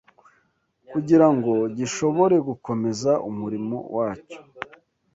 kugira 0.89 1.27
ngo 1.35 1.53
gishobore 1.77 2.35
gukomeza 2.47 3.11
umurimo 3.29 3.77
wacyo 3.95 4.39